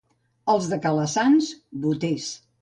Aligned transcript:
Els 0.53 0.69
de 0.71 0.79
Calassanç, 0.85 1.51
boters. 1.85 2.27